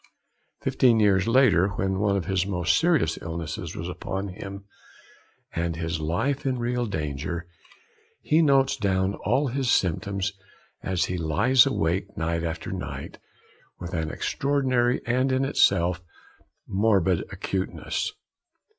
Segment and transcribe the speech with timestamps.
[0.61, 4.63] Fifteen years later, when one of his most serious illnesses was upon him,
[5.53, 7.45] and his life in real danger,
[8.19, 10.33] he notes down all his symptoms
[10.81, 13.19] as he lies awake night after night,
[13.77, 16.01] with an extraordinary and, in itself,
[16.65, 18.11] morbid acuteness.